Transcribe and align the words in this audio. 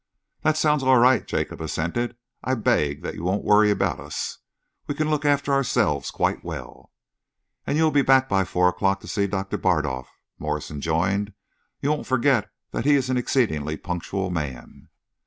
"That 0.41 0.57
sounds 0.57 0.81
all 0.81 0.97
right," 0.97 1.27
Jacob 1.27 1.61
assented. 1.61 2.17
"I 2.43 2.55
beg 2.55 3.03
that 3.03 3.13
you 3.13 3.23
won't 3.23 3.43
worry 3.43 3.69
about 3.69 3.99
us. 3.99 4.39
We 4.87 4.95
can 4.95 5.11
look 5.11 5.25
after 5.25 5.53
ourselves 5.53 6.09
quite 6.09 6.43
well." 6.43 6.91
"And 7.67 7.77
you'll 7.77 7.91
be 7.91 8.01
back 8.01 8.27
by 8.27 8.43
four 8.45 8.67
o'clock 8.67 9.01
to 9.01 9.07
see 9.07 9.27
Doctor 9.27 9.59
Bardolf," 9.59 10.07
Morse 10.39 10.71
enjoined. 10.71 11.33
"You 11.81 11.91
won't 11.91 12.07
forget 12.07 12.49
that 12.71 12.83
he 12.85 12.95
is 12.95 13.11
an 13.11 13.17
exceedingly 13.17 13.77
punctual 13.77 14.31
man." 14.31 14.89